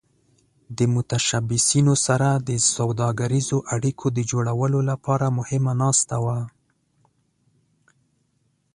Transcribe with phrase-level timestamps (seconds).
[0.77, 6.39] د متشبثینو سره د سوداګریزو اړیکو د جوړولو لپاره مهمه ناسته وه.